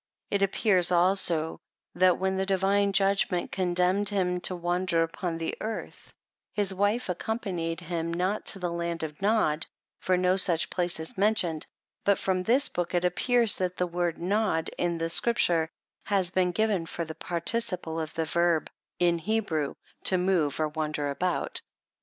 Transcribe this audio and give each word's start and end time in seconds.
It 0.31 0.41
appears, 0.41 0.91
also, 0.91 1.59
that 1.93 2.17
when 2.17 2.35
the 2.37 2.43
divine 2.47 2.91
judgment 2.91 3.51
condemned 3.51 4.09
him 4.09 4.41
to 4.41 4.55
wander 4.55 5.03
upon 5.03 5.37
the 5.37 5.55
earth, 5.61 6.11
his 6.53 6.73
wife 6.73 7.07
accompanied 7.07 7.81
him, 7.81 8.11
not 8.11 8.43
to 8.47 8.57
the 8.57 8.71
land 8.71 9.03
of 9.03 9.21
Nod, 9.21 9.67
for 9.99 10.17
no 10.17 10.37
such 10.37 10.71
place 10.71 10.99
is 10.99 11.19
mentioned; 11.19 11.67
but, 12.03 12.17
from 12.17 12.41
this 12.41 12.67
book 12.67 12.95
it 12.95 13.05
appears 13.05 13.59
that 13.59 13.77
the 13.77 13.85
word 13.85 14.17
Nod, 14.17 14.71
in 14.75 14.97
the 14.97 15.07
Scrip 15.07 15.37
ture, 15.37 15.69
has 16.07 16.31
been 16.31 16.51
given 16.51 16.87
for 16.87 17.05
the 17.05 17.13
participle 17.13 17.99
of 17.99 18.11
the 18.15 18.25
verb 18.25 18.71
'^"^J" 18.99 19.75
to 20.05 20.17
move 20.17 20.59
or 20.59 20.69
wander 20.69 21.11
about. 21.11 21.61